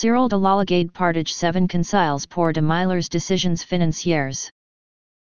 [0.00, 4.48] Cyril de lalagade partage 7 conciles pour de Miller's décisions financières.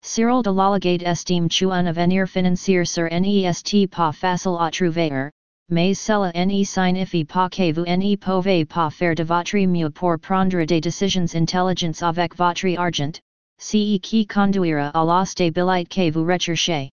[0.02, 5.30] Cyril de lalagade estime chu un avenir financier sur nest pas facile à trouver,
[5.70, 10.18] mais cela ne signifie pas que vous ne pouvez pas faire de votre mieux pour
[10.18, 13.18] prendre des décisions intelligentes avec votre argent,
[13.58, 16.90] ce qui conduira à la stabilité que vous recherchez.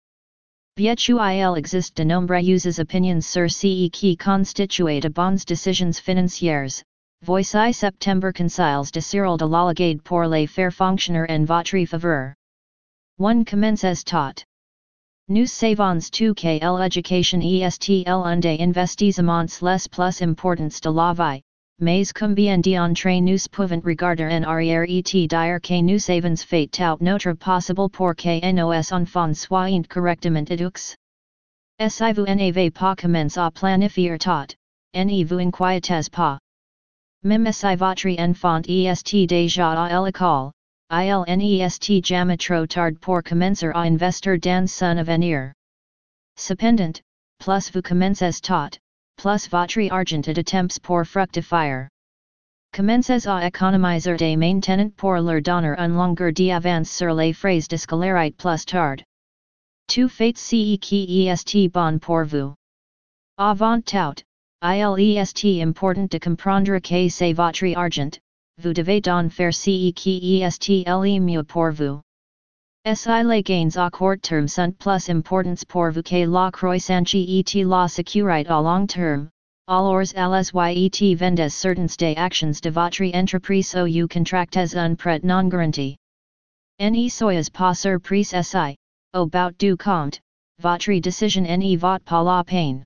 [0.75, 6.81] Bien il existe de nombreuses opinions sur ce qui constitue de bonnes décisions financières,
[7.21, 12.34] Voici September Conciles de Cyril de lalagade pour les faire fonctionner en votre faveur.
[13.20, 14.41] 1 Commences tot.
[15.27, 21.41] Nous savons tout que l'éducation est un des investissements les plus importants de la vie,
[21.77, 26.97] mais combien d'entre nous pouvons regarder en arrière et dire que nous avons fait tout
[27.02, 30.95] notre possible pour que nos enfants soient correctement éduqués?
[31.86, 34.55] Si vous n'avez pas commencé à planifier tot,
[34.95, 36.39] ne vous inquiétez pas.
[37.23, 40.52] Même si votre enfant est déjà à l'école,
[40.90, 41.26] il
[41.58, 45.52] nest jamais trop tard pour commencer à investir dans son avenir.
[46.38, 47.02] Cependant,
[47.39, 48.80] plus vous commencez tôt,
[49.17, 50.42] plus votre argent a de
[50.80, 51.89] pour fructifier.
[52.72, 57.76] Commencez à économiser des maintenant pour leur donner un longueur d'avance sur les frais de
[57.76, 59.04] scolarité plus tard.
[59.89, 62.54] Tu faites ce qui est bon pour vous.
[63.38, 64.23] Avant tout,
[64.61, 68.19] il est important de comprendre que c'est votre argent,
[68.57, 72.02] vous devez donc faire ce qui est le mieux pour vous.
[72.85, 77.63] Si les gains à court terme sont plus importants pour vous que la croissance et
[77.63, 79.30] la sécurité à long terme,
[79.67, 80.03] alors
[80.73, 85.95] yet vendes certaines des actions de votre entreprise ou contractez un prêt non garanti.
[86.80, 88.75] Ne soyez pas surprise si,
[89.13, 90.19] au bout du compte,
[90.59, 92.83] votre décision ne vaut pas la peine.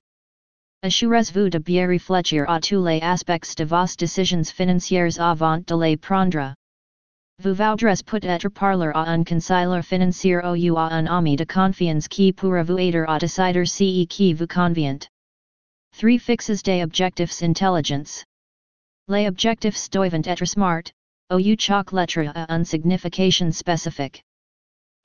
[0.84, 5.96] Assurez-vous de bien réfléchir à tous les aspects de vos décisions financières avant de les
[5.96, 6.52] prendre.
[7.38, 12.34] Vous voudrez peut-être parler à un conseiller financier ou à un ami de confiance qui
[12.34, 15.08] pourra vous aider à décider ce qui vous convient.
[15.96, 18.22] 3 Fixes des objectifs intelligents.
[19.08, 20.84] Les objectifs doivent être smart,
[21.32, 24.22] ou choc lettre à une signification spécifique.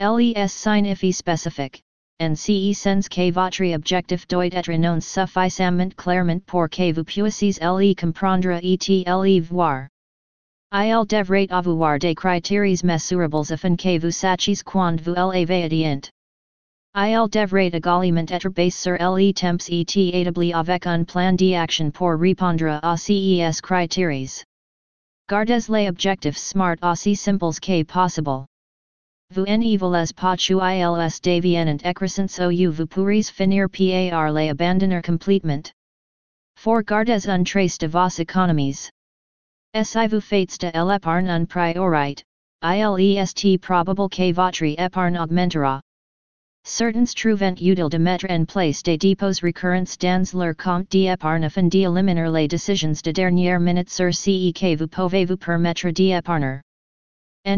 [0.02, 1.86] Les signifie spécifique
[2.22, 7.94] NCE sens que votre objectif doit être non suffisamment clairement pour que vous puissiez le
[7.96, 9.88] comprendre et le voir.
[10.74, 16.10] Il devrait avoir des critères mesurables afin que vous sachiez quand vous l'avez atteint.
[16.94, 22.20] Il devrait également être basé sur le temps et établi avec un plan d'action pour
[22.20, 24.44] répondre à ces critères.
[25.30, 28.46] Gardez les objectifs smart aussi simples que possible.
[29.32, 35.72] Ne voulez pas ils deviennent écrasants ou vous pourriez finir par les abandonner complètement.
[36.56, 38.90] For gardez un trace de vos économies.
[39.84, 42.24] Si vous faites de l'épargne un priorité,
[42.64, 45.80] il est probable que votre épargne augmentera.
[46.64, 51.70] Certains trouvent utile de mettre en place des dépôts récurrents dans leur compte d'épargne afin
[51.70, 56.62] d'éliminer les décisions de dernière minute sur ce que vous pouvez vous permettre d'épargner.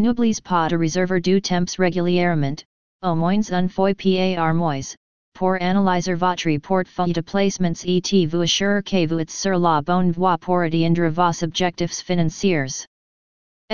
[0.00, 2.64] N'oubliez pas de réserver du temps régulièrement,
[3.02, 4.96] au moins une fois par mois,
[5.34, 10.10] pour analyser votre portfolio de placements et vous assurer que vous êtes sur la bonne
[10.10, 12.86] voie pour atteindre vos objectifs financiers.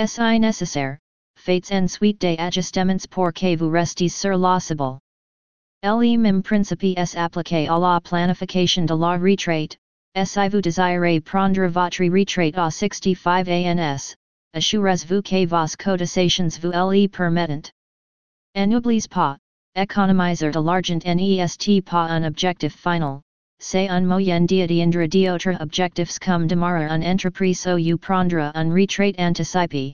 [0.05, 0.97] Si nécessaire,
[1.37, 4.99] faites ensuite des ajustements pour que vous restiez sur la cible.
[5.83, 9.77] Le même principe est appliqué à la planification de la retraite,
[10.25, 14.15] si vous désirez prendre votre retraite à 65 ans,
[14.53, 17.71] assurez-vous que vos cotisations vous le permettent.
[18.55, 19.37] N'oubliez pas,
[19.75, 23.21] économiser de l'argent n'est pas un objectif final,
[23.61, 29.93] c'est un moyen d'atteindre d'autres objectifs comme démarrer une entreprise ou prendre un retraite anticipée.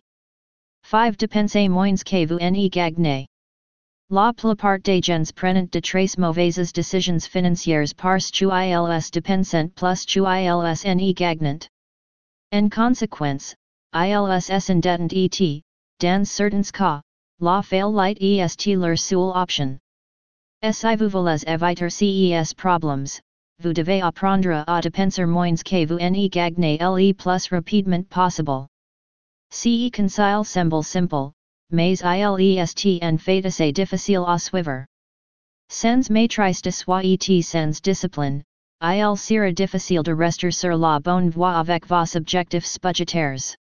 [0.84, 3.26] 5 Dépensez moins que vous ne gagnez.
[4.12, 8.50] La plupart des gens prennent de très mauvaises décisions financières parce qu'ils
[9.12, 11.68] dépensent plus qu'ils ne gagnent.
[12.52, 13.56] En conséquence,
[13.96, 15.64] ILS endettent et,
[16.02, 17.02] dans certains cas,
[17.40, 19.80] la faillite est leur seule option.
[20.62, 23.22] Si vous voulez éviter ces problems,
[23.60, 28.68] vous devez apprendre à dépenser moins que vous ne gagnez le plus rapidement possible.
[29.50, 31.32] Ce conseil semble simple,
[31.72, 34.86] mais il est en fait assez difficile à suivre.
[35.70, 38.44] Sans maîtrise de soi et sans discipline,
[38.82, 43.56] il sera difficile de rester sur la bonne voie avec vos objectifs budgétaires.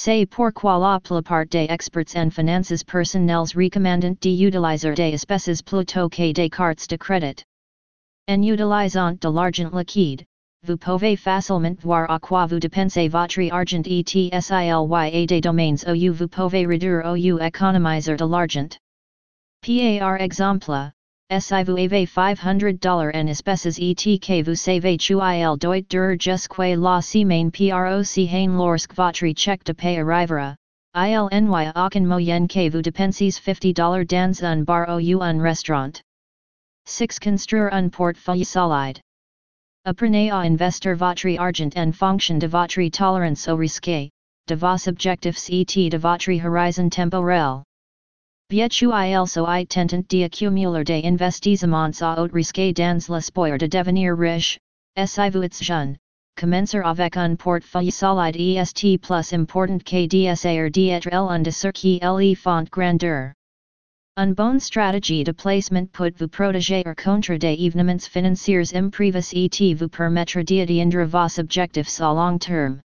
[0.00, 6.32] C'est pourquoi la plupart des experts en finances personnelles recommandent d'utiliser des espèces plutôt que
[6.32, 7.42] des cartes de crédit.
[8.28, 10.24] En utilisant de l'argent liquide,
[10.62, 14.04] vous pouvez facilement voir à quoi vous dépensez votre argent et
[15.12, 18.78] et des domaines où vous pouvez réduire ou économiser de l'argent.
[19.62, 20.92] Par exemple,
[21.30, 26.74] si vous avez 500 dollars en espèces et que vous savez il doit durer jusqu'à
[26.74, 30.56] la semaine proc hain lorsque votre chèque de arrivera,
[30.94, 35.42] il n'y a aucun moyen que vous dépensiez 50 dollars dans un bar ou un
[35.42, 36.00] restaurant.
[36.86, 37.18] 6.
[37.20, 38.98] Construire un portefeuille solide.
[39.84, 44.10] Apprenez à investir votre argent en fonction de votre tolérance au risque,
[44.46, 47.64] de vos objectifs et de votre horizon temporel.
[48.50, 54.58] Bien so i tentant d'accumuler des investissements à haut risque dans l'espoir de devenir riche,
[54.96, 55.98] si vous êtes jeune,
[56.34, 62.00] commencer avec un portefeuille solide est plus important que d'essayer d'être un de ceux qui
[62.02, 63.34] le font grandeur.
[64.16, 69.90] Une bonne stratégie de placement peut vous protéger contre des événements financiers imprévus et vous
[69.90, 72.80] permettre d'atteindre vos objectifs à long terme.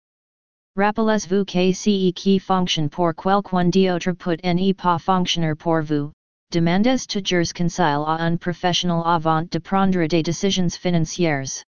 [0.78, 6.12] Rappelez-vous que ce qui fonctionne pour quelqu'un d'autre peut ne pas fonctionner pour vous.
[6.52, 11.64] Demandez toujours conseil à un professionnel avant de prendre des décisions financières.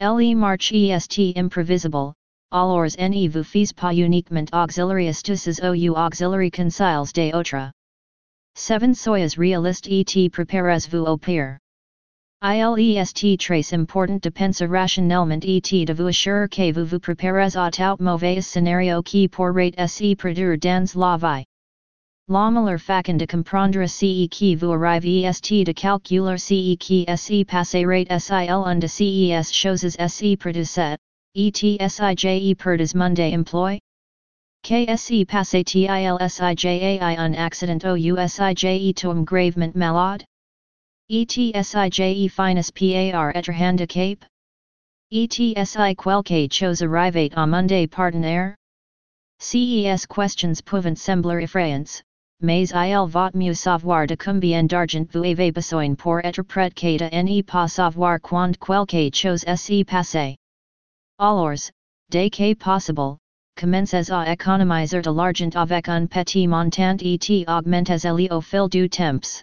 [0.00, 2.12] Le marche est imprévisible,
[2.50, 7.70] alors ne vous fais pas uniquement auxiliary astuces ou auxiliary conseils d'autres.
[8.54, 11.61] 7 Soyez réaliste et préparez-vous au pire.
[12.44, 18.02] ILEST trace important dépenses rationnellement et de vous assurer que vous vous préparez à tout
[18.02, 21.44] mauvais scénario qui pourrait se produire dans la vie.
[22.26, 27.44] La meilleure façon de comprendre ce qui vous arrive est de calculer ce qui se
[27.44, 30.98] passerait sil un de ces choses se produisent,
[31.36, 33.78] et sije per des monde emploi?
[34.64, 40.24] KSE passe tilsijai un accident ou usije tom gravement malade?
[41.10, 44.24] ETSIJE finus par etre handicap?
[45.12, 45.94] ETSI
[46.24, 48.54] quelque chose arrivate à monde partenaire?
[49.40, 52.00] CES questions pouvant sembler effrayants,
[52.40, 56.96] mais il vaut mieux savoir de combien d'argent vous avez besoin pour être prêt que
[56.96, 58.56] de ne pas savoir quand
[58.86, 60.36] quelque chose se passe.
[61.18, 61.70] Alors,
[62.10, 63.18] dès que possible,
[63.56, 69.42] commencez à économiser de l'argent avec un petit montant et augmentez-le au fil du temps.